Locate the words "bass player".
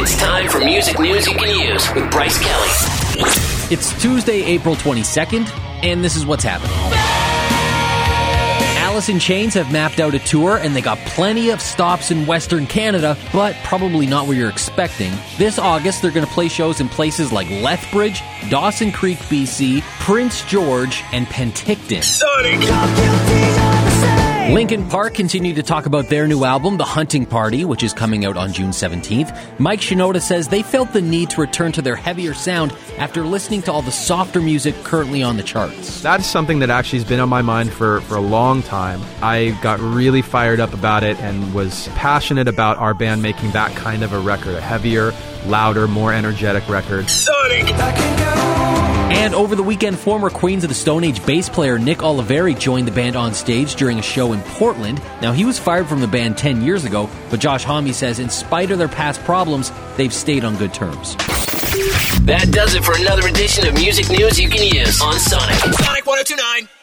51.26-51.78